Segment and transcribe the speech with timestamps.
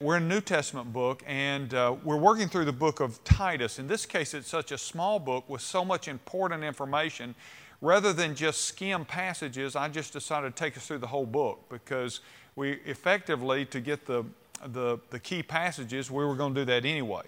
[0.00, 3.80] We're in a New Testament book, and uh, we're working through the book of Titus.
[3.80, 7.34] In this case, it's such a small book with so much important information.
[7.80, 11.68] Rather than just skim passages, I just decided to take us through the whole book
[11.68, 12.20] because
[12.54, 14.24] we effectively, to get the,
[14.68, 17.22] the, the key passages, we were going to do that anyway.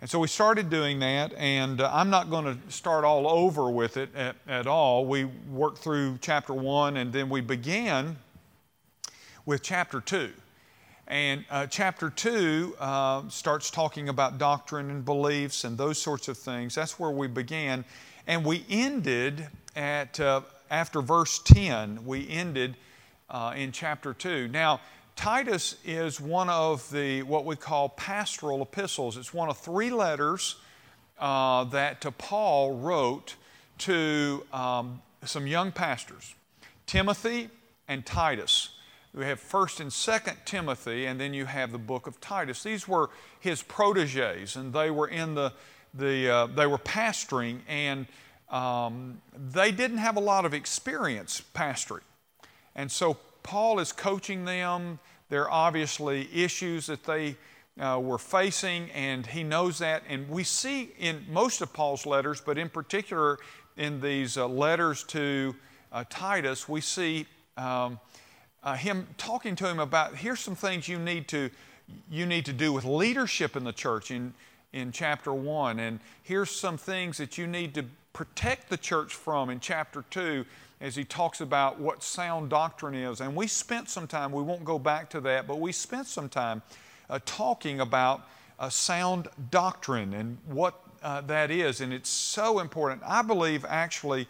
[0.00, 3.72] And so we started doing that, and uh, I'm not going to start all over
[3.72, 5.04] with it at, at all.
[5.04, 8.18] We worked through chapter one, and then we began
[9.44, 10.30] with chapter two.
[11.06, 16.38] And uh, chapter two uh, starts talking about doctrine and beliefs and those sorts of
[16.38, 16.74] things.
[16.74, 17.84] That's where we began.
[18.26, 22.76] And we ended at, uh, after verse 10, we ended
[23.28, 24.48] uh, in chapter 2.
[24.48, 24.80] Now,
[25.16, 29.16] Titus is one of the what we call pastoral epistles.
[29.16, 30.56] It's one of three letters
[31.18, 33.36] uh, that Paul wrote
[33.78, 36.34] to um, some young pastors
[36.86, 37.48] Timothy
[37.86, 38.70] and Titus.
[39.14, 42.64] We have 1st and 2nd Timothy, and then you have the book of Titus.
[42.64, 45.52] These were his proteges, and they were in the,
[45.94, 48.06] the uh, they were pastoring, and
[48.50, 52.00] um, they didn't have a lot of experience pastoring.
[52.74, 54.98] And so Paul is coaching them.
[55.28, 57.36] There are obviously issues that they
[57.78, 60.02] uh, were facing, and he knows that.
[60.08, 63.38] And we see in most of Paul's letters, but in particular
[63.76, 65.54] in these uh, letters to
[65.92, 67.26] uh, Titus, we see
[67.56, 68.00] um,
[68.64, 71.50] uh, him talking to him about here's some things you need to
[72.10, 74.34] you need to do with leadership in the church in
[74.72, 79.48] in chapter one, and here's some things that you need to protect the church from
[79.48, 80.44] in chapter two
[80.80, 83.20] as he talks about what sound doctrine is.
[83.20, 86.28] And we spent some time, we won't go back to that, but we spent some
[86.28, 86.60] time
[87.08, 91.80] uh, talking about uh, sound doctrine and what uh, that is.
[91.80, 93.02] And it's so important.
[93.06, 94.26] I believe actually,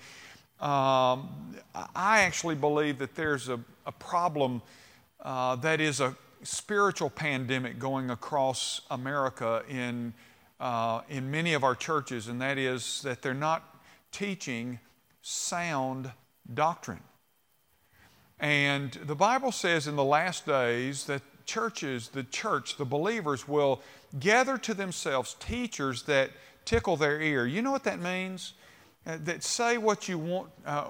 [0.60, 1.28] um,
[1.94, 4.62] I actually believe that there's a, a problem
[5.20, 10.12] uh, that is a spiritual pandemic going across America in,
[10.60, 13.62] uh, in many of our churches, and that is that they're not
[14.12, 14.78] teaching
[15.22, 16.12] sound
[16.52, 17.00] doctrine.
[18.38, 23.80] And the Bible says in the last days that churches, the church, the believers will
[24.18, 26.30] gather to themselves teachers that
[26.64, 27.46] tickle their ear.
[27.46, 28.54] You know what that means?
[29.06, 30.86] Uh, that say what you want, uh,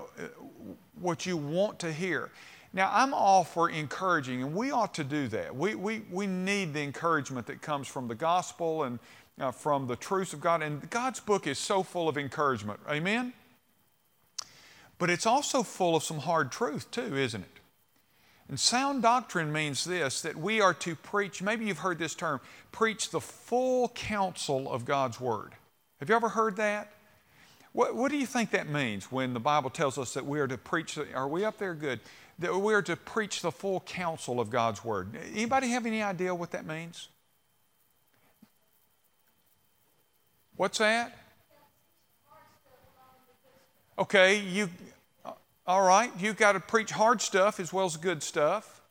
[1.00, 2.30] what you want to hear.
[2.72, 5.54] Now, I'm all for encouraging, and we ought to do that.
[5.54, 8.98] We, we, we need the encouragement that comes from the gospel and
[9.41, 10.62] uh, from the truths of God.
[10.62, 12.80] And God's book is so full of encouragement.
[12.88, 13.32] Amen?
[14.98, 17.60] But it's also full of some hard truth, too, isn't it?
[18.48, 22.41] And sound doctrine means this that we are to preach, maybe you've heard this term,
[22.72, 25.52] preach the full counsel of God's Word.
[26.00, 26.92] Have you ever heard that?
[27.75, 30.47] What, what do you think that means when the Bible tells us that we are
[30.47, 30.97] to preach?
[31.12, 31.99] Are we up there good?
[32.39, 35.09] That we are to preach the full counsel of God's Word.
[35.33, 37.09] Anybody have any idea what that means?
[40.55, 41.19] What's that?
[43.99, 44.69] Okay, you,
[45.67, 48.83] all right, you've got to preach hard stuff as well as good stuff.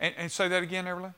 [0.00, 1.12] And, and say that again, Everly.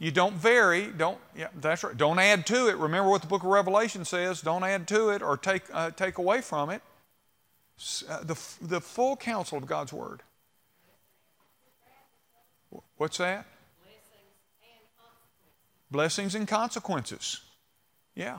[0.00, 0.86] You don't vary.
[0.86, 1.18] Don't.
[1.36, 1.94] Yeah, that's right.
[1.94, 2.76] Don't add to it.
[2.78, 4.40] Remember what the Book of Revelation says.
[4.40, 6.80] Don't add to it or take uh, take away from it.
[8.08, 10.22] Uh, the the full counsel of God's Word.
[12.96, 13.46] What's that?
[15.90, 17.42] Blessings and consequences.
[18.14, 18.38] Yeah.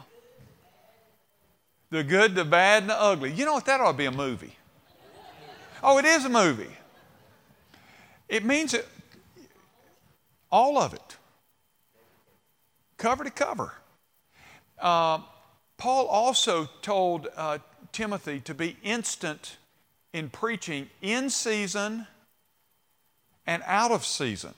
[1.91, 3.31] The good, the bad, and the ugly.
[3.33, 3.65] You know what?
[3.65, 4.55] That ought to be a movie.
[5.83, 6.71] Oh, it is a movie.
[8.29, 8.87] It means it,
[10.49, 11.17] all of it,
[13.01, 13.73] cover to cover.
[14.79, 15.19] Uh,
[15.77, 17.57] Paul also told uh,
[17.91, 19.57] Timothy to be instant
[20.13, 22.05] in preaching in season
[23.47, 24.53] and out of season.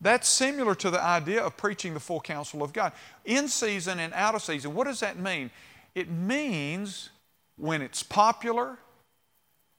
[0.00, 2.92] That's similar to the idea of preaching the full counsel of God.
[3.24, 4.74] In season and out of season.
[4.74, 5.50] What does that mean?
[5.96, 7.10] It means
[7.56, 8.78] when it's popular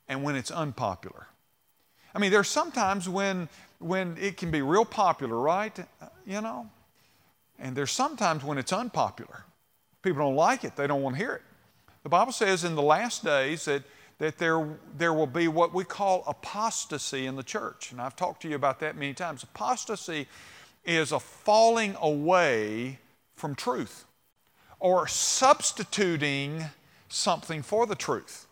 [0.09, 1.27] and when it's unpopular.
[2.13, 3.47] I mean, there's sometimes when,
[3.79, 5.77] when it can be real popular, right?
[6.25, 6.69] You know?
[7.59, 9.45] And there's sometimes when it's unpopular.
[10.01, 11.41] People don't like it, they don't want to hear it.
[12.03, 13.83] The Bible says in the last days that,
[14.17, 17.91] that there, there will be what we call apostasy in the church.
[17.91, 19.43] And I've talked to you about that many times.
[19.43, 20.27] Apostasy
[20.83, 22.99] is a falling away
[23.35, 24.05] from truth
[24.79, 26.65] or substituting
[27.07, 28.47] something for the truth.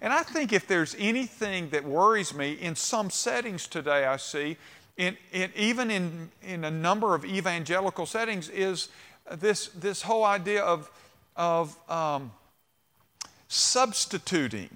[0.00, 4.56] And I think if there's anything that worries me in some settings today, I see,
[4.96, 8.88] in, in, even in, in a number of evangelical settings, is
[9.30, 10.90] this, this whole idea of,
[11.36, 12.32] of um,
[13.48, 14.70] substituting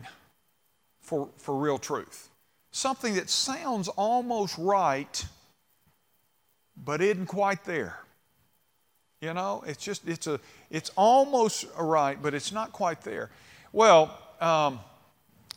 [1.00, 2.28] for, for real truth.
[2.70, 5.24] something that sounds almost right,
[6.76, 7.98] but isn't quite there.
[9.20, 10.40] You know, it's just, it's, a,
[10.70, 13.30] it's almost right, but it's not quite there.
[13.72, 14.80] Well, um,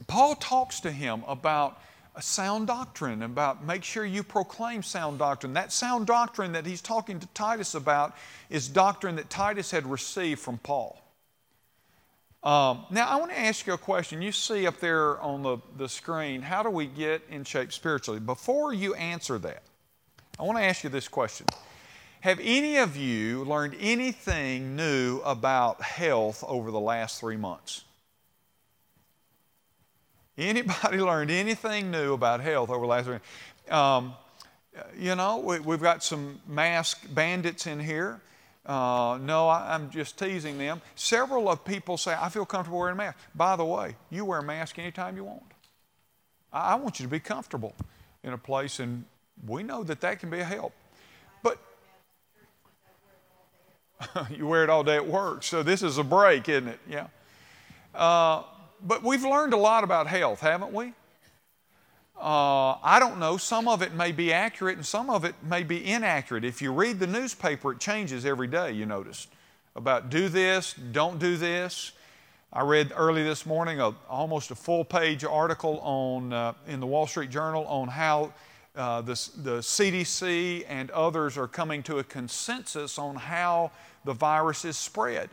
[0.08, 1.82] Paul talks to him about
[2.16, 5.54] a sound doctrine, about make sure you proclaim sound doctrine.
[5.54, 8.16] That sound doctrine that he's talking to Titus about
[8.50, 11.00] is doctrine that Titus had received from Paul.
[12.44, 14.22] Um, now, I want to ask you a question.
[14.22, 18.20] You see up there on the, the screen, how do we get in shape spiritually?
[18.20, 19.64] Before you answer that,
[20.38, 21.48] I want to ask you this question
[22.20, 27.86] Have any of you learned anything new about health over the last three months?
[30.38, 33.22] Anybody learned anything new about health over the last week?
[33.70, 34.16] um,
[34.98, 38.20] you know, we, have got some mask bandits in here.
[38.66, 40.82] Uh, no, I, am just teasing them.
[40.96, 43.18] Several of people say, I feel comfortable wearing a mask.
[43.36, 45.44] By the way, you wear a mask anytime you want.
[46.52, 47.76] I, I want you to be comfortable
[48.24, 49.04] in a place, and
[49.46, 50.74] we know that that can be a help.
[51.44, 51.60] But
[54.32, 56.80] you wear it all day at work, so this is a break, isn't it?
[56.90, 57.08] Yeah.
[57.94, 58.44] Uh,
[58.86, 60.94] but we've learned a lot about health, haven't we?
[62.20, 63.38] Uh, I don't know.
[63.38, 66.46] Some of it may be accurate and some of it may be inaccurate.
[66.46, 69.28] If you read the newspaper, it changes every day, you notice,
[69.76, 71.92] about do this, don't do this.
[72.52, 76.86] I read early this morning a, almost a full page article on, uh, in the
[76.86, 78.32] Wall Street Journal on how
[78.76, 83.72] uh, the, the CDC and others are coming to a consensus on how
[84.06, 85.30] the virus is spread.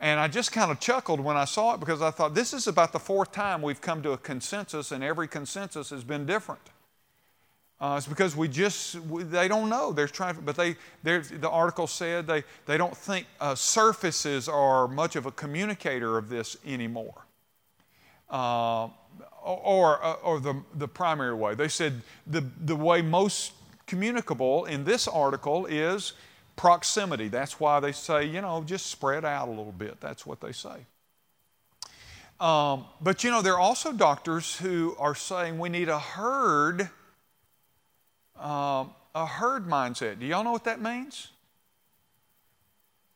[0.00, 2.66] And I just kind of chuckled when I saw it because I thought this is
[2.68, 6.60] about the fourth time we've come to a consensus, and every consensus has been different.
[7.80, 9.92] Uh, it's because we just we, they don't know.
[9.92, 15.16] They're trying, but they the article said they they don't think uh, surfaces are much
[15.16, 17.24] of a communicator of this anymore.
[18.30, 18.88] Uh,
[19.42, 21.54] or, uh, or the, the primary way.
[21.54, 23.52] They said the, the way most
[23.86, 26.12] communicable in this article is
[26.58, 27.28] proximity.
[27.28, 29.98] That's why they say, you know, just spread out a little bit.
[30.00, 30.76] That's what they say.
[32.40, 36.82] Um, but you know, there are also doctors who are saying we need a herd,
[38.38, 40.18] um, a herd mindset.
[40.18, 41.28] Do y'all know what that means?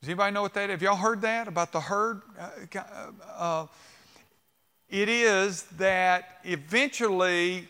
[0.00, 0.74] Does anybody know what that is?
[0.74, 2.22] Have y'all heard that about the herd?
[2.38, 2.78] Uh,
[3.36, 3.66] uh,
[4.88, 7.68] it is that eventually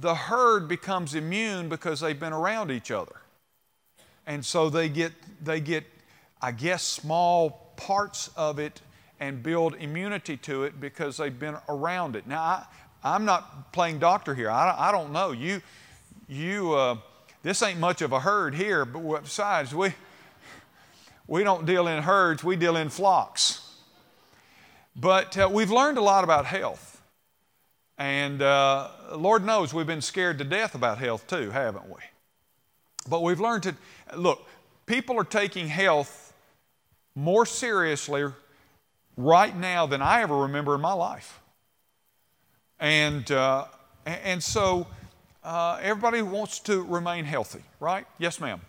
[0.00, 3.16] the herd becomes immune because they've been around each other.
[4.26, 5.12] And so they get,
[5.42, 5.84] they get,
[6.40, 8.80] I guess, small parts of it
[9.20, 12.26] and build immunity to it because they've been around it.
[12.26, 12.66] Now,
[13.02, 14.50] I, am not playing doctor here.
[14.50, 15.32] I, I don't know.
[15.32, 15.62] You,
[16.28, 16.96] you, uh,
[17.42, 19.92] this ain't much of a herd here, but besides, we,
[21.26, 23.60] we don't deal in herds, we deal in flocks.
[24.96, 27.02] But uh, we've learned a lot about health.
[27.98, 32.00] And uh, Lord knows we've been scared to death about health too, haven't we?
[33.08, 33.74] But we've learned to
[34.16, 34.46] look,
[34.86, 36.32] people are taking health
[37.14, 38.24] more seriously
[39.16, 41.40] right now than I ever remember in my life.
[42.80, 43.66] And, uh,
[44.06, 44.86] and so
[45.42, 48.06] uh, everybody wants to remain healthy, right?
[48.18, 48.60] Yes, ma'am.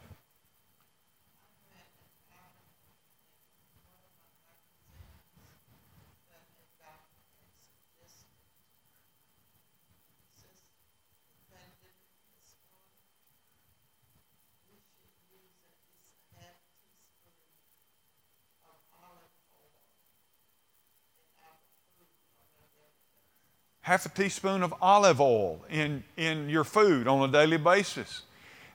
[23.86, 28.24] Half a teaspoon of olive oil in, in your food on a daily basis.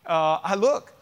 [0.06, 0.92] Uh, I look,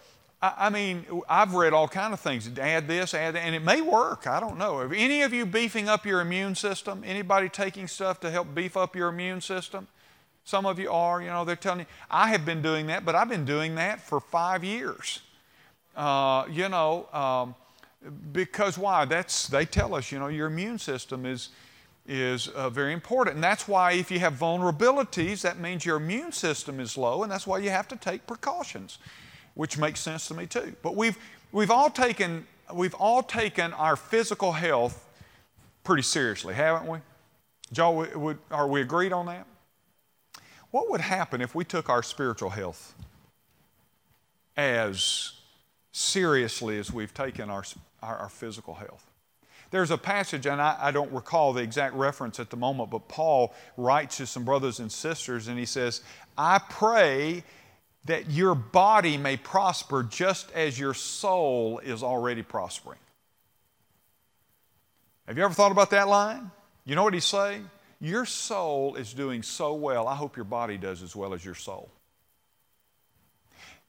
[0.40, 2.48] I, I, mean, I've read all kind of things.
[2.58, 4.26] Add this, add that, and it may work.
[4.26, 4.76] I don't know.
[4.78, 7.02] Are any of you beefing up your immune system?
[7.04, 9.86] Anybody taking stuff to help beef up your immune system?
[10.42, 11.86] Some of you are, you know, they're telling you.
[12.10, 15.20] I have been doing that, but I've been doing that for five years.
[15.94, 17.54] Uh, you know, um,
[18.32, 19.04] because why?
[19.04, 21.50] That's, they tell us, you know, your immune system is,
[22.08, 23.36] is uh, very important.
[23.36, 27.30] And that's why if you have vulnerabilities, that means your immune system is low, and
[27.30, 28.98] that's why you have to take precautions,
[29.54, 30.74] which makes sense to me too.
[30.82, 31.18] But we've,
[31.52, 35.06] we've, all, taken, we've all taken our physical health
[35.84, 36.98] pretty seriously, haven't we?
[37.72, 39.46] Joe, would, are we agreed on that?
[40.70, 42.94] What would happen if we took our spiritual health
[44.56, 45.32] as
[45.92, 47.64] seriously as we've taken our,
[48.02, 49.07] our, our physical health?
[49.70, 53.08] There's a passage, and I, I, don't recall the exact reference at the moment, but
[53.08, 56.00] Paul writes to some brothers and sisters, and he says,
[56.38, 57.44] I pray
[58.06, 62.98] that your body may prosper just as your soul is already prospering.
[65.26, 66.50] Have you ever thought about that line?
[66.86, 67.68] You know what he's saying?
[68.00, 70.06] your soul is doing so well.
[70.06, 71.90] I hope your body does as well as your soul.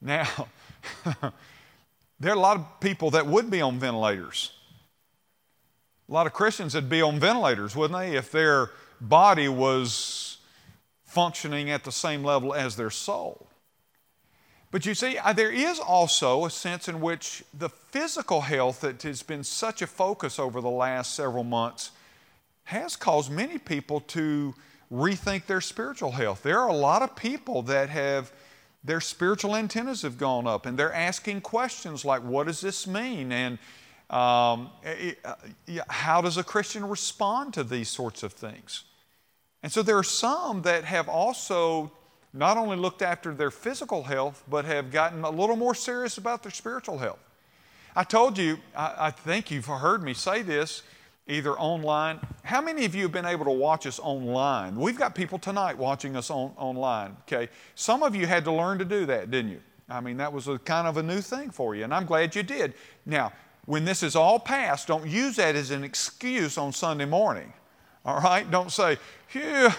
[0.00, 0.48] Now,
[2.20, 4.52] there are a lot of people that would be on ventilators.
[6.10, 10.38] A lot of Christians would be on ventilators, wouldn't they, if their body was
[11.04, 13.46] functioning at the same level as their soul.
[14.72, 19.22] But you see, there is also a sense in which the physical health that has
[19.22, 21.92] been such a focus over the last several months
[22.64, 24.54] has caused many people to
[24.92, 26.42] rethink their spiritual health.
[26.42, 28.32] There are a lot of people that have
[28.82, 33.32] their spiritual antennas have gone up and they're asking questions like, What does this mean?
[33.32, 33.58] And
[34.10, 34.70] um,
[35.88, 38.84] how does a Christian respond to these sorts of things?
[39.62, 41.92] And so there are some that have also
[42.32, 46.42] not only looked after their physical health, but have gotten a little more serious about
[46.42, 47.18] their spiritual health.
[47.94, 50.82] I told you, I, I, think you've heard me say this
[51.26, 52.20] either online.
[52.44, 54.76] How many of you have been able to watch us online?
[54.76, 57.48] We've got people tonight watching us on, online, okay?
[57.74, 59.60] Some of you had to learn to do that, didn't you?
[59.88, 62.34] I mean, that was a kind of a new thing for you, and I'm glad
[62.36, 62.74] you did.
[63.06, 63.32] Now,
[63.66, 67.52] when this is all past, don't use that as an excuse on Sunday morning,
[68.04, 68.50] all right?
[68.50, 68.98] Don't say,
[69.28, 69.70] Phew,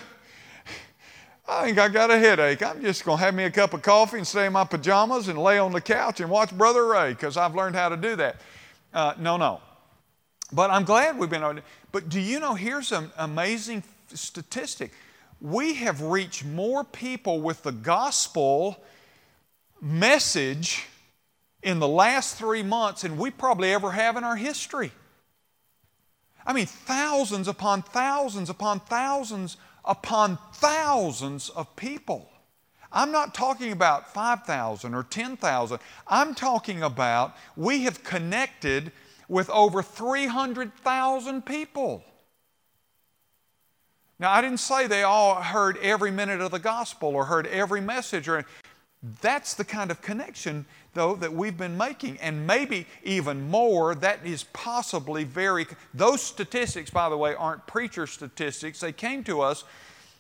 [1.48, 2.64] I think I got a headache.
[2.64, 5.28] I'm just going to have me a cup of coffee and stay in my pajamas
[5.28, 8.16] and lay on the couch and watch Brother Ray because I've learned how to do
[8.16, 8.38] that.
[8.94, 9.60] Uh, no, no.
[10.54, 11.64] But I'm glad we've been on to.
[11.92, 13.84] But do you know, here's an amazing
[14.14, 14.92] statistic.
[15.42, 18.82] We have reached more people with the gospel
[19.82, 20.86] message
[21.64, 24.92] in the last three months than we probably ever have in our history.
[26.46, 32.30] I mean, thousands upon thousands upon thousands upon thousands of people.
[32.92, 35.80] I'm not talking about 5,000 or 10,000.
[36.08, 38.92] I'm talking about we have connected
[39.30, 42.04] with over 300,000 people.
[44.20, 47.82] Now, I didn't say they all heard every minute of the gospel or heard every
[47.82, 48.46] message, or
[49.22, 52.18] that's the kind of connection, though, that we've been making.
[52.20, 55.68] And maybe even more, that is possibly very.
[55.94, 58.80] Those statistics, by the way, aren't preacher statistics.
[58.80, 59.64] They came to us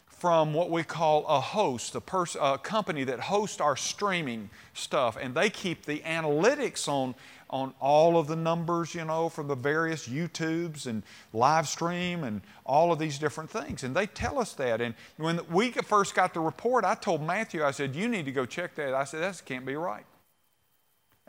[0.06, 5.18] from what we call a host, a, pers- a company that hosts our streaming stuff.
[5.20, 7.16] And they keep the analytics on
[7.52, 12.42] on all of the numbers, you know, from the various YouTubes and live stream and
[12.66, 13.84] all of these different things.
[13.84, 14.80] And they tell us that.
[14.80, 18.32] And when we first got the report, I told Matthew, I said, You need to
[18.32, 18.94] go check that.
[18.94, 20.06] I said, That can't be right.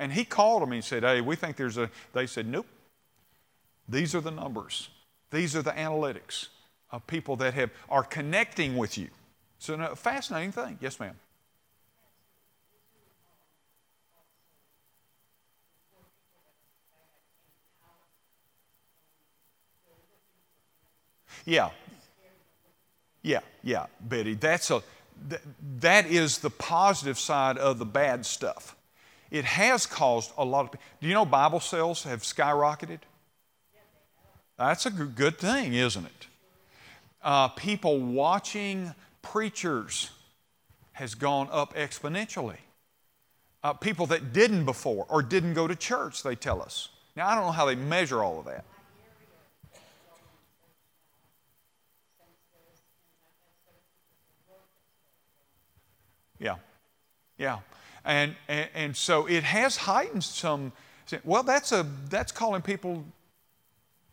[0.02, 1.88] And he called me and said, Hey, we think there's a.
[2.12, 2.66] They said, Nope.
[3.88, 4.88] These are the numbers,
[5.30, 6.49] these are the analytics
[6.90, 9.09] of people that have, are connecting with you.
[9.59, 10.76] It's a fascinating thing.
[10.80, 11.14] Yes, ma'am.
[21.44, 21.71] Yeah.
[23.23, 24.35] Yeah, yeah, Betty.
[24.35, 24.82] That's a,
[25.78, 28.75] that is the positive side of the bad stuff.
[29.32, 30.80] It has caused a lot of.
[31.00, 32.98] Do you know Bible sales have skyrocketed?
[34.58, 36.26] That's a good thing, isn't it?
[37.22, 40.10] Uh, people watching preachers
[40.92, 42.58] has gone up exponentially.
[43.64, 46.90] Uh, people that didn't before or didn't go to church, they tell us.
[47.16, 48.66] Now, I don't know how they measure all of that.
[56.38, 56.56] Yeah,
[57.38, 57.60] yeah.
[58.04, 60.73] And, and, and so it has heightened some.
[61.25, 63.04] Well, that's, a, that's calling people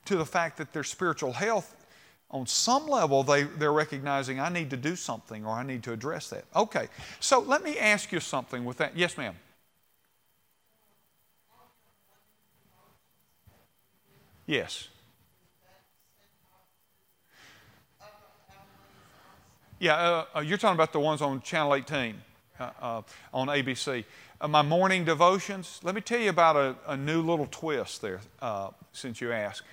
[0.06, 1.76] to the fact that their spiritual health,
[2.32, 5.94] on some level, they, they're recognizing I need to do something or I need to
[5.94, 6.46] address that.
[6.56, 6.88] Okay,
[7.20, 8.96] so let me ask you something with that.
[8.96, 9.36] Yes, ma'am.
[14.46, 14.88] Yes.
[19.80, 22.16] Yeah, uh, uh, you're talking about the ones on Channel 18
[22.60, 23.02] uh, uh,
[23.34, 24.04] on ABC.
[24.42, 28.20] Uh, my morning devotions, let me tell you about a, a new little twist there
[28.42, 29.64] uh, since you asked.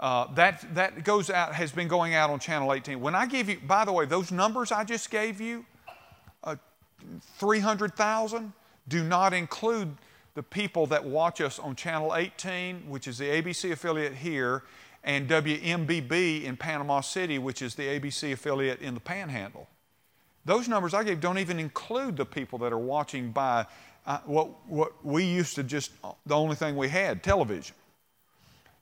[0.00, 3.00] that, that goes out, has been going out on Channel 18.
[3.00, 5.64] When I give you, by the way, those numbers I just gave you,
[7.36, 8.52] 300,000,
[8.88, 9.96] do not include
[10.34, 14.62] the people that watch us on Channel 18, which is the ABC affiliate here,
[15.04, 19.68] and WMBB in Panama City, which is the ABC affiliate in the Panhandle.
[20.44, 23.66] Those numbers I gave don't even include the people that are watching by
[24.06, 25.92] uh, what, what we used to just,
[26.26, 27.76] the only thing we had, television.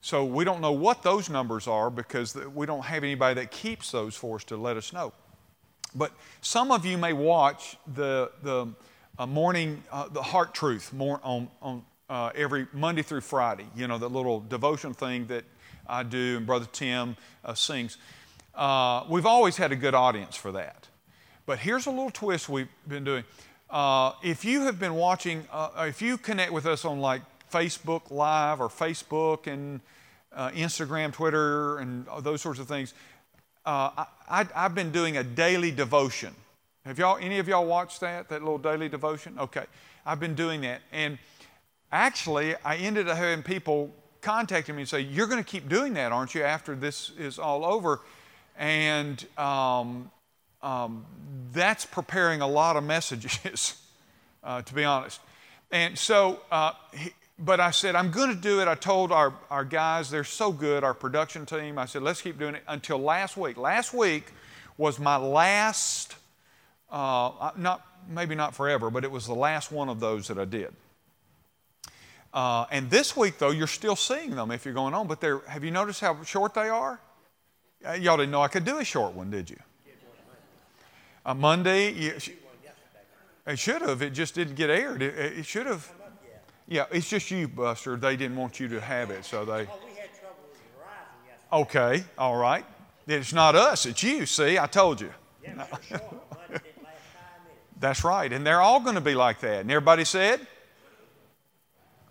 [0.01, 3.91] So we don't know what those numbers are because we don't have anybody that keeps
[3.91, 5.13] those for us to let us know.
[5.95, 8.69] But some of you may watch the, the
[9.19, 13.87] uh, morning, uh, the heart truth more on, on uh, every Monday through Friday, you
[13.87, 15.45] know, the little devotion thing that
[15.87, 17.99] I do and Brother Tim uh, sings.
[18.55, 20.80] Uh, we've always had a good audience for that.
[21.51, 23.25] But here's a little twist we've been doing.
[23.69, 28.13] Uh, if you have been watching, uh, if you connect with us on like Facebook
[28.13, 29.81] Live or Facebook and
[30.33, 32.95] uh, Instagram, Twitter, and those sorts of things,
[33.67, 36.33] uh, I, have been doing a daily devotion.
[36.85, 39.37] Have y'all, any of y'all watched that, that little daily devotion?
[39.37, 39.65] Okay,
[40.07, 40.83] I've been doing that.
[40.93, 41.19] And
[41.91, 45.95] actually, I ended up having people contacting me and say, You're going to keep doing
[45.95, 48.03] that, aren't you, after this is all over?
[48.57, 50.13] And um,
[50.63, 51.05] um,
[51.53, 53.81] that's preparing a lot of messages,
[54.45, 55.21] uh, to be honest.
[55.71, 58.69] And so, uh, he, but I said, I'm going to do it.
[58.69, 62.39] I told our, our guys, they're so good, our production team, I said, let's keep
[62.39, 63.57] doing it until last week.
[63.57, 64.33] Last week
[64.77, 66.17] was my last,
[66.91, 70.45] uh, not, maybe not forever, but it was the last one of those that I
[70.45, 70.75] did.
[72.33, 75.41] Uh, and this week, though, you're still seeing them if you're going on, but they're,
[75.41, 77.01] have you noticed how short they are?
[77.87, 79.57] Uh, y'all didn't know I could do a short one, did you?
[81.27, 82.13] A Monday, you,
[83.47, 84.03] it should have.
[84.03, 85.03] It just didn't get aired.
[85.03, 85.91] It, it should have.
[86.67, 87.97] Yeah, it's just you, Buster.
[87.97, 89.67] They didn't want you to have it, so they.
[91.53, 92.65] Okay, all right.
[93.07, 94.25] It's not us, it's you.
[94.25, 95.13] See, I told you.
[97.81, 98.31] That's right.
[98.33, 99.63] And they're all going to be like that.
[99.63, 100.47] And everybody said?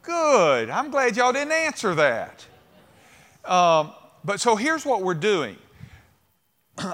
[0.02, 0.70] Good.
[0.70, 2.46] I'm glad y'all didn't answer that.
[3.46, 3.92] Um,
[4.26, 5.58] but so here's what we're doing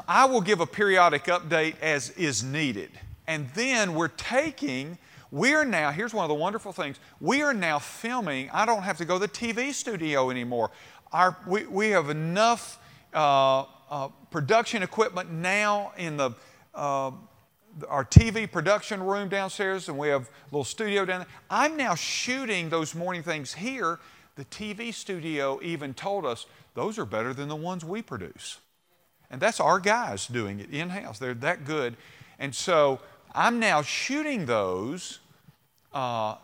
[0.07, 2.91] I will give a periodic update as is needed.
[3.27, 4.97] And then we're taking
[5.31, 8.49] we're now, here's one of the wonderful things, we are now filming.
[8.51, 10.71] I don't have to go to the TV studio anymore.
[11.11, 12.79] Our, we, we have enough
[13.13, 16.31] uh, uh, production equipment now in the,
[16.73, 17.11] uh,
[17.89, 21.29] our TV production room downstairs, and we have a little studio down there.
[21.49, 23.99] I'm now shooting those morning things here.
[24.35, 28.59] The TV studio even told us those are better than the ones we produce.
[29.35, 31.19] And that's our guys doing it in house.
[31.19, 31.97] They're that good.
[32.39, 33.01] And so
[33.33, 35.19] I'm now shooting those
[35.93, 36.35] uh,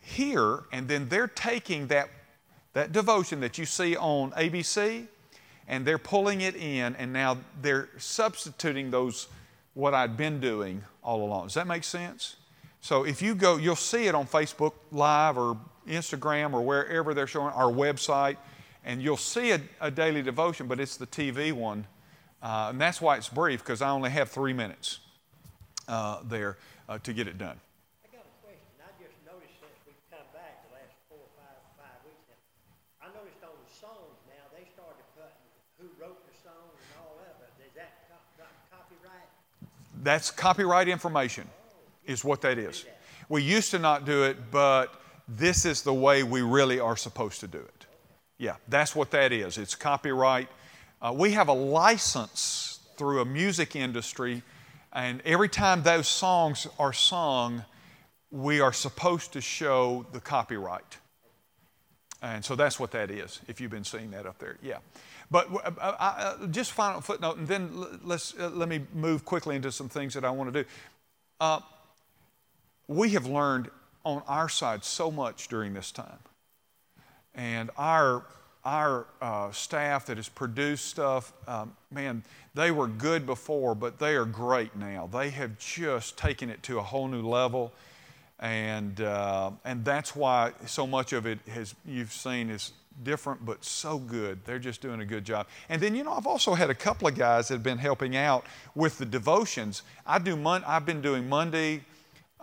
[0.00, 2.08] here, and then they're taking that,
[2.72, 5.06] that devotion that you see on ABC
[5.68, 9.28] and they're pulling it in, and now they're substituting those,
[9.74, 11.44] what I'd been doing all along.
[11.44, 12.34] Does that make sense?
[12.80, 15.56] So if you go, you'll see it on Facebook Live or
[15.88, 18.36] Instagram or wherever they're showing our website,
[18.84, 21.86] and you'll see a, a daily devotion, but it's the TV one.
[22.44, 25.00] Uh, and that's why it's brief, because I only have three minutes
[25.88, 26.58] uh, there
[26.90, 27.56] uh, to get it done.
[28.04, 28.68] I got a question.
[28.84, 32.36] I just noticed since we've come back the last four, five, five weeks now,
[33.00, 35.32] I noticed on the songs now they start to put
[35.80, 37.32] who wrote the song and all that.
[37.64, 38.04] Is that
[38.70, 39.28] copyright?
[40.02, 41.48] That's copyright information,
[42.04, 42.84] is what that is.
[43.30, 47.40] We used to not do it, but this is the way we really are supposed
[47.40, 47.86] to do it.
[48.36, 49.56] Yeah, that's what that is.
[49.56, 50.48] It's copyright.
[51.04, 54.42] Uh, we have a license through a music industry,
[54.90, 57.62] and every time those songs are sung,
[58.30, 60.96] we are supposed to show the copyright.
[62.22, 64.56] And so that's what that is, if you've been seeing that up there.
[64.62, 64.78] Yeah.
[65.30, 69.70] But uh, uh, uh, just final footnote, and then let's, let me move quickly into
[69.72, 70.68] some things that I want to do.
[71.38, 71.60] Uh,
[72.88, 73.68] we have learned
[74.06, 76.18] on our side so much during this time.
[77.34, 78.24] And our,
[78.64, 82.22] our uh, staff that has produced stuff, um, man,
[82.54, 85.08] they were good before, but they are great now.
[85.12, 87.72] They have just taken it to a whole new level.
[88.40, 92.72] And, uh, and that's why so much of it has, you've seen is
[93.02, 94.44] different, but so good.
[94.44, 95.46] They're just doing a good job.
[95.68, 98.16] And then, you know, I've also had a couple of guys that have been helping
[98.16, 99.82] out with the devotions.
[100.06, 101.82] I do Mon- I've been doing Monday,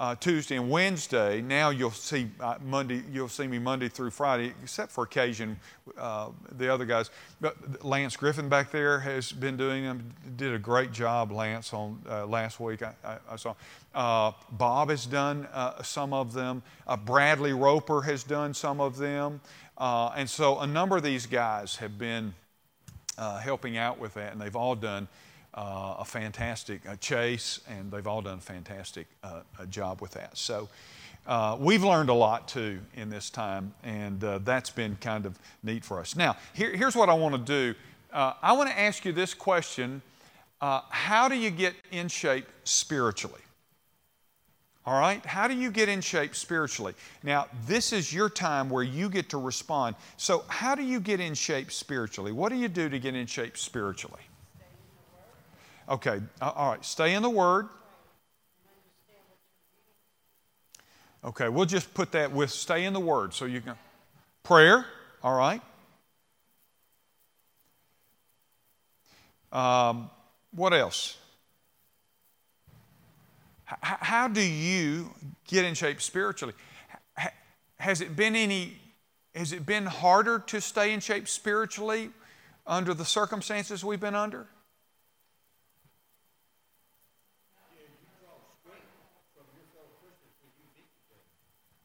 [0.01, 1.41] uh, Tuesday, and Wednesday.
[1.41, 3.03] Now you'll see uh, Monday.
[3.11, 5.59] You'll see me Monday through Friday, except for occasion
[5.95, 7.11] uh, the other guys.
[7.39, 10.11] But Lance Griffin back there has been doing them.
[10.37, 12.81] Did a great job, Lance, on uh, last week.
[12.81, 13.53] I, I, I saw.
[13.93, 16.63] Uh, Bob has done uh, some of them.
[17.05, 19.39] Bradley Roper has done some of them.
[19.77, 22.33] And so a number of these guys have been
[23.17, 25.07] helping out with that, and they've all done
[25.53, 30.37] uh, a fantastic uh, chase, and they've all done a fantastic uh, job with that.
[30.37, 30.69] So
[31.27, 35.83] uh, we've learned a lot too in this time, and that's been kind of neat
[35.83, 36.15] for us.
[36.15, 37.75] Now, here, here's what I want to do
[38.13, 40.01] I want to ask you this question
[40.61, 43.41] How do you get in shape spiritually?
[44.83, 45.23] All right?
[45.25, 46.95] How do you get in shape spiritually?
[47.21, 49.95] Now, this is your time where you get to respond.
[50.17, 52.31] So, how do you get in shape spiritually?
[52.31, 54.21] What do you do to get in shape spiritually?
[55.91, 56.86] Okay, all right.
[56.86, 57.67] Stay in the Word.
[61.21, 63.75] Okay, we'll just put that with stay in the Word so you can.
[64.41, 64.86] Prayer,
[65.21, 65.62] all right.
[69.51, 70.10] Um,
[70.51, 71.17] what else?
[73.69, 75.12] H- how do you
[75.45, 76.54] get in shape spiritually?
[77.19, 77.32] H-
[77.82, 78.77] has it been any?
[79.36, 82.12] Has it been harder to stay in shape spiritually
[82.65, 84.47] under the circumstances we've been under?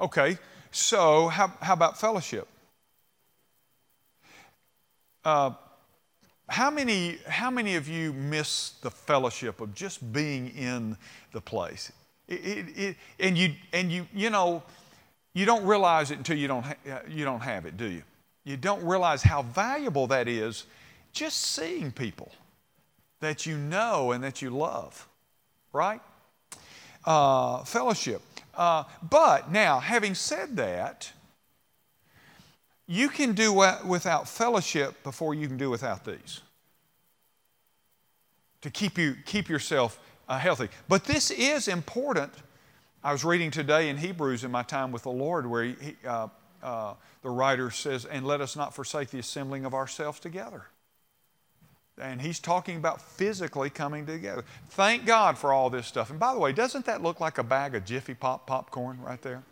[0.01, 0.39] Okay,
[0.71, 2.47] so how, how about fellowship?
[5.25, 5.53] Uh,
[6.49, 10.97] how many, how many of you miss the fellowship of just being in
[11.33, 11.91] the place?
[12.29, 14.63] It, it, it, and you, and you, you know,
[15.33, 18.03] you don't realize it until you don't, ha- you don't have it, do you?
[18.45, 20.65] You don't realize how valuable that is
[21.13, 22.31] just seeing people
[23.21, 25.09] that you know and that you love,
[25.73, 26.01] right?
[27.05, 28.23] Uh, fellowship.
[28.57, 31.13] Uh, but now, having said that,
[32.87, 33.53] you can do
[33.85, 36.41] without fellowship before you can do without these
[38.63, 40.69] to keep, you, keep yourself uh, healthy.
[40.89, 42.33] But this is important.
[43.05, 46.29] I was reading today in Hebrews in my time with the Lord where he, uh,
[46.63, 50.67] uh, the writer says, And let us not forsake the assembling of ourselves together.
[52.01, 54.45] And he's talking about physically coming together.
[54.69, 56.11] Thank God for all this stuff.
[56.11, 59.21] And by the way, doesn't that look like a bag of Jiffy Pop popcorn right
[59.23, 59.43] there?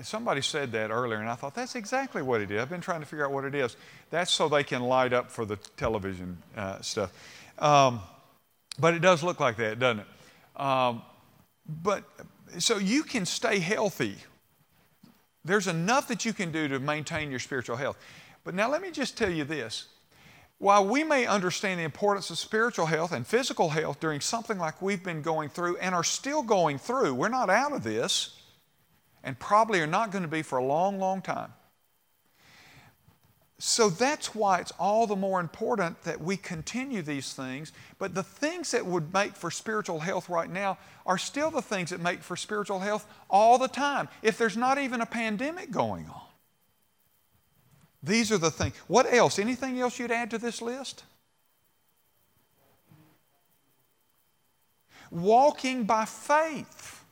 [0.00, 2.62] Somebody said that earlier, and I thought that's exactly what it is.
[2.62, 3.76] I've been trying to figure out what it is.
[4.08, 7.12] That's so they can light up for the television uh, stuff.
[7.58, 8.00] Um,
[8.78, 10.60] but it does look like that, doesn't it?
[10.60, 11.02] Um,
[11.66, 12.04] but
[12.58, 14.16] so you can stay healthy.
[15.44, 17.98] There's enough that you can do to maintain your spiritual health.
[18.44, 19.86] But now let me just tell you this.
[20.58, 24.80] While we may understand the importance of spiritual health and physical health during something like
[24.80, 28.40] we've been going through and are still going through, we're not out of this
[29.24, 31.52] and probably are not going to be for a long, long time.
[33.64, 37.72] So that's why it's all the more important that we continue these things.
[37.98, 41.90] But the things that would make for spiritual health right now are still the things
[41.90, 46.06] that make for spiritual health all the time, if there's not even a pandemic going
[46.06, 46.22] on.
[48.02, 48.74] These are the things.
[48.88, 49.38] What else?
[49.38, 51.04] Anything else you'd add to this list?
[55.10, 57.04] Walking by faith.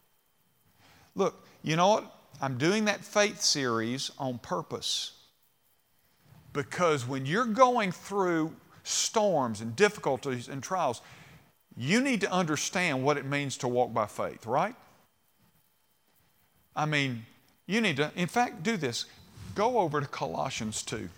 [1.14, 2.14] Look, you know what?
[2.40, 5.12] I'm doing that faith series on purpose.
[6.53, 11.03] Because when you're going through storms and difficulties and trials,
[11.76, 14.74] you need to understand what it means to walk by faith, right?
[16.74, 17.26] I mean,
[17.66, 19.05] you need to, in fact, do this.
[19.60, 21.10] Go over to Colossians 2.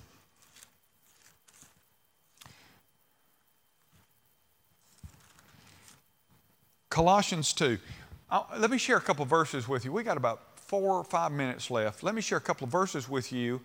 [6.90, 7.78] Colossians 2.
[8.33, 9.92] I'll, let me share a couple verses with you.
[9.92, 12.02] We got about four or five minutes left.
[12.02, 13.61] Let me share a couple of verses with you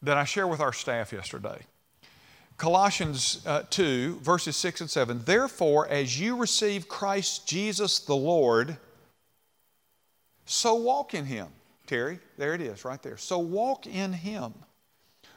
[0.00, 1.60] that I shared with our staff yesterday.
[2.56, 5.20] Colossians uh, 2, verses 6 and 7.
[5.26, 8.78] Therefore, as you receive Christ Jesus the Lord,
[10.46, 11.48] so walk in him.
[11.88, 13.16] Terry, there it is right there.
[13.16, 14.54] So walk in him,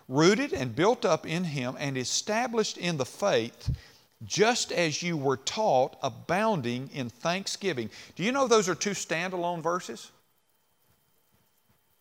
[0.07, 3.71] rooted and built up in him, and established in the faith
[4.23, 7.89] just as you were taught, abounding in thanksgiving.
[8.15, 10.11] Do you know those are two standalone verses?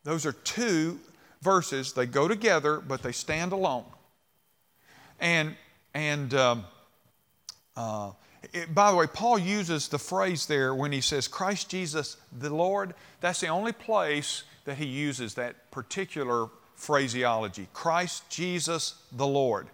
[0.04, 0.98] Those are two
[1.40, 1.92] verses.
[1.92, 3.84] They go together, but they stand alone.
[5.18, 5.54] And,
[5.94, 6.64] and um,
[7.76, 8.10] uh,
[8.52, 12.52] it, by the way, Paul uses the phrase there when he says, Christ Jesus the
[12.52, 12.94] Lord.
[13.20, 19.68] That's the only place that he uses that particular phraseology Christ Jesus the Lord.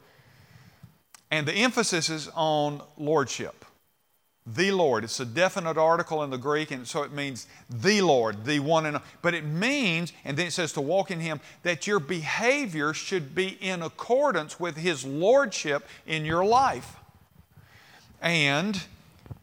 [1.31, 3.64] And the emphasis is on lordship.
[4.48, 5.02] The Lord.
[5.02, 8.87] It's a definite article in the Greek, and so it means the Lord, the one
[8.87, 12.94] and but it means, and then it says to walk in Him, that your behavior
[12.94, 16.96] should be in accordance with His Lordship in your life.
[18.26, 18.82] And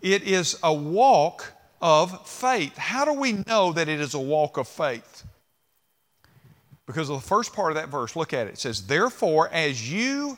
[0.02, 2.78] it is a walk of faith.
[2.78, 5.26] How do we know that it is a walk of faith?
[6.86, 8.54] Because of the first part of that verse, look at it.
[8.54, 10.38] It says, Therefore, as you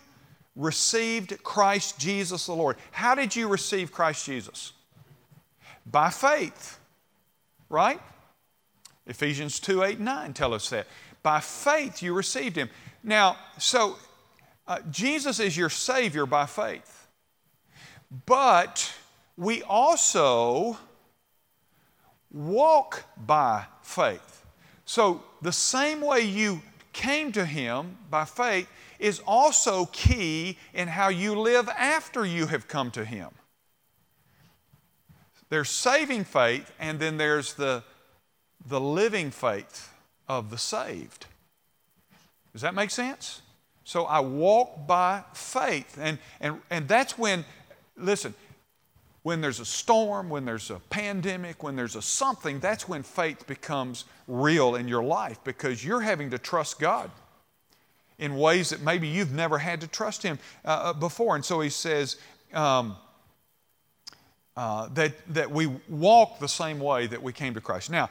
[0.56, 2.78] received Christ Jesus the Lord.
[2.92, 4.74] How did you receive Christ Jesus?
[5.86, 6.80] By faith,
[7.70, 8.00] right?
[9.08, 10.88] Ephesians 2 8 9 tell us that.
[11.24, 12.70] By faith you received Him.
[13.04, 13.98] Now, so
[14.68, 17.05] uh, Jesus is your Savior by faith.
[18.26, 18.94] But
[19.36, 20.78] we also
[22.32, 24.46] walk by faith.
[24.86, 26.62] So, the same way you
[26.94, 32.68] came to Him by faith, is also key in how you live after you have
[32.68, 33.30] come to Him.
[35.50, 37.84] There's saving faith, and then there's the,
[38.66, 39.94] the living faith
[40.28, 41.28] of the saved.
[42.54, 43.42] Does that make sense?
[43.84, 45.98] So I walk by faith.
[46.02, 47.46] And, and, and that's when,
[47.98, 48.34] listen,
[49.24, 53.48] when there's a storm, when there's a pandemic, when there's a something, that's when faith
[53.48, 57.10] becomes real in your life because you're having to trust God
[58.20, 61.36] in ways that maybe you've never had to trust Him uh, uh before.
[61.36, 62.18] And so He says
[62.54, 62.96] um,
[64.56, 67.90] uh, that, that we walk the same way that we came to Christ.
[67.90, 68.10] Now,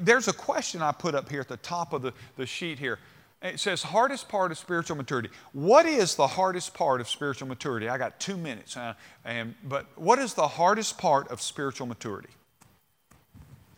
[0.00, 2.98] there's a question I put up here at the top of the, the sheet here.
[3.42, 5.28] It says, hardest part of spiritual maturity.
[5.52, 7.88] What is the hardest part of spiritual maturity?
[7.88, 12.28] I got two minutes, uh, and, but what is the hardest part of spiritual maturity?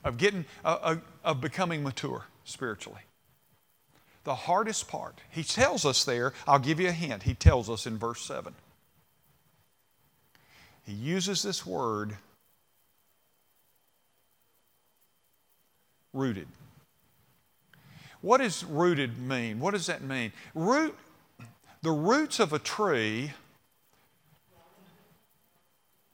[0.05, 3.01] Of getting, uh, uh, of becoming mature spiritually.
[4.25, 5.21] The hardest part.
[5.31, 7.23] He tells us there, I'll give you a hint.
[7.23, 8.55] He tells us in verse 7.
[10.85, 12.19] He uses this word,
[16.13, 16.49] rooted.
[18.25, 19.61] What does rooted mean?
[19.61, 20.33] What does that mean?
[20.55, 20.97] Root,
[21.83, 23.33] the roots of a tree,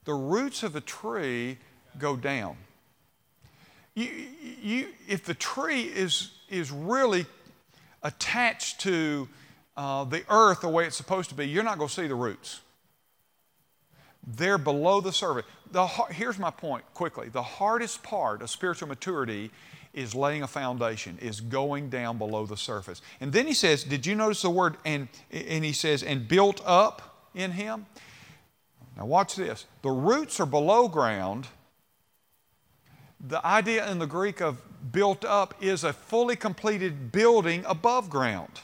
[0.07, 1.59] the roots of a tree
[2.01, 2.57] go down.
[3.95, 4.09] You,
[4.61, 7.27] you, if the tree is, is really
[8.03, 9.29] attached to
[9.77, 12.17] uh, the earth the way it's supposed to be, you're not going to see the
[12.17, 12.61] roots.
[14.27, 15.45] They're below the surface.
[15.71, 17.29] The, here's my point quickly.
[17.29, 19.53] The hardest part of spiritual maturity
[19.93, 23.03] is laying a foundation, is going down below the surface.
[23.21, 24.77] And then he says, Did you notice the word?
[24.85, 27.87] And, and he says, And built up in him.
[28.97, 29.67] Now, watch this.
[29.83, 31.49] The roots are below ground.
[33.21, 38.61] The idea in the Greek of built up is a fully completed building above ground.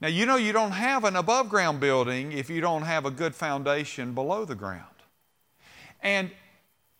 [0.00, 3.10] Now, you know you don't have an above ground building if you don't have a
[3.10, 4.84] good foundation below the ground.
[6.02, 6.30] And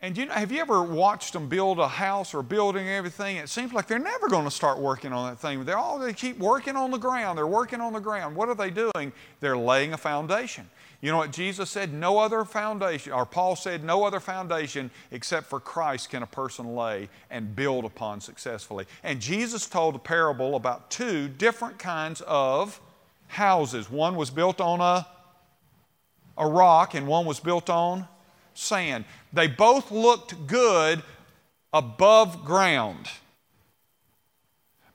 [0.05, 3.37] and you know, have you ever watched them build a house or building everything?
[3.37, 5.65] It seems like they're never going to start working on that thing.
[5.65, 7.39] They're all they keep working on the ground.
[7.39, 8.35] They're working on the ground.
[8.35, 9.11] What are they doing?
[9.39, 10.69] They're laying a foundation.
[11.01, 11.91] You know what Jesus said?
[11.91, 16.75] No other foundation, or Paul said, no other foundation except for Christ can a person
[16.75, 18.85] lay and build upon successfully.
[19.03, 22.79] And Jesus told a parable about two different kinds of
[23.25, 23.89] houses.
[23.89, 25.07] One was built on a,
[26.37, 28.07] a rock, and one was built on
[28.57, 29.05] sand.
[29.31, 31.03] They both looked good
[31.73, 33.07] above ground,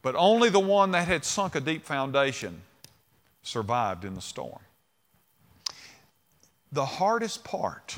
[0.02, 2.62] but only the one that had sunk a deep foundation
[3.42, 4.60] survived in the storm.
[6.72, 7.96] The hardest part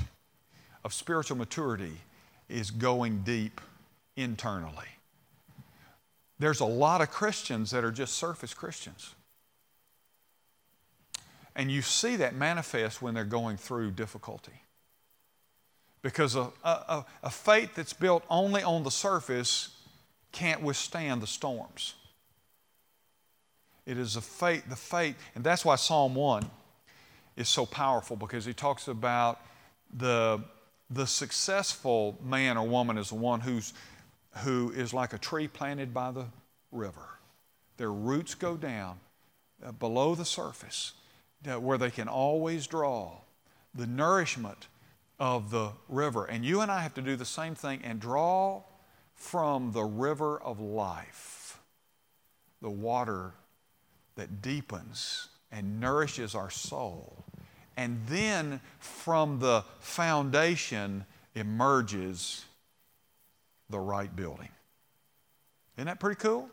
[0.85, 1.99] of spiritual maturity
[2.49, 3.61] is going deep
[4.17, 4.87] internally.
[6.39, 9.15] There's a lot of Christians that are just surface Christians.
[11.55, 14.63] And you see that manifest when they're going through difficulty.
[16.03, 19.77] Because a, a, a faith that's built only on the surface
[20.33, 21.95] can't withstand the storms.
[23.87, 26.49] It is a faith, the faith, and that's why Psalm 1
[27.37, 29.41] is so powerful because he talks about
[29.93, 30.41] the,
[30.91, 33.73] the successful man or woman is the one who's,
[34.39, 36.27] who is like a tree planted by the
[36.71, 37.19] river.
[37.77, 39.01] Their roots go down
[39.65, 40.93] uh, below the surface
[41.45, 43.17] where they can always draw
[43.75, 44.69] the nourishment
[45.23, 46.25] of the river.
[46.25, 48.65] And you and I have to do the same thing and draw
[49.15, 51.61] from the river of life,
[52.61, 53.33] the water
[54.17, 57.25] that deepens and nourishes our soul.
[57.77, 61.05] And then from the foundation
[61.37, 62.45] emerges
[63.71, 64.49] the right building.
[65.77, 66.51] Isn't that pretty cool?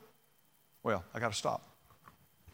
[0.84, 1.68] Well, I got to stop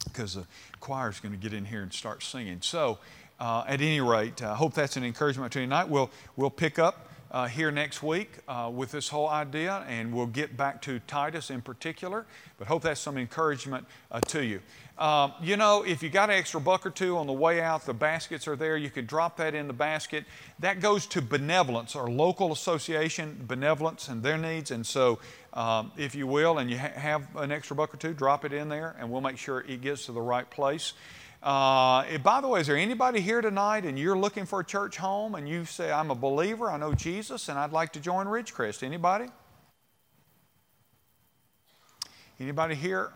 [0.05, 0.45] because the
[0.79, 2.59] choir's going to get in here and start singing.
[2.61, 2.99] So,
[3.39, 5.89] uh, at any rate, I hope that's an encouragement to you tonight.
[5.89, 10.25] We'll, we'll pick up uh, here next week uh, with this whole idea, and we'll
[10.25, 12.25] get back to Titus in particular,
[12.57, 14.61] but hope that's some encouragement uh, to you.
[14.97, 17.85] Uh, you know, if you got an extra buck or two on the way out,
[17.85, 18.77] the baskets are there.
[18.77, 20.23] You could drop that in the basket.
[20.59, 24.71] That goes to Benevolence, our local association, Benevolence, and their needs.
[24.71, 25.19] And so,
[25.51, 28.53] um, if you will, and you ha- have an extra buck or two, drop it
[28.53, 30.93] in there, and we'll make sure it gets to the right place.
[31.45, 34.97] Uh, by the way, is there anybody here tonight and you're looking for a church
[34.97, 38.25] home and you say, I'm a believer, I know Jesus, and I'd like to join
[38.25, 38.81] Ridgecrest?
[38.81, 39.25] Anybody?
[42.39, 43.11] Anybody here?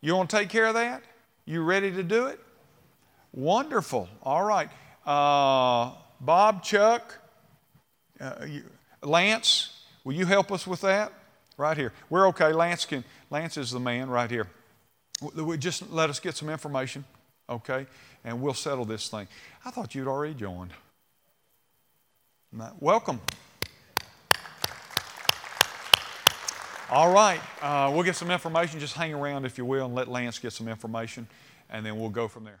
[0.00, 1.04] You want to take care of that?
[1.44, 2.40] You ready to do it?
[3.32, 4.08] Wonderful.
[4.24, 4.68] All right.
[5.06, 7.16] Uh, Bob, Chuck,
[8.18, 8.64] uh, you,
[9.04, 11.12] Lance, will you help us with that?
[11.56, 11.92] Right here.
[12.10, 12.52] We're okay.
[12.52, 13.04] Lance can.
[13.30, 14.48] Lance is the man right here.
[15.58, 17.04] Just let us get some information
[17.48, 17.86] okay?
[18.24, 19.28] And we'll settle this thing.
[19.64, 20.72] I thought you'd already joined.
[22.80, 23.20] Welcome.
[26.88, 28.78] All right, uh, we'll get some information.
[28.78, 31.26] Just hang around, if you will, and let Lance get some information.
[31.68, 32.60] and then we'll go from there.